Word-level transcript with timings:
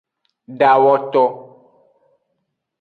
Dawoto. 0.59 1.23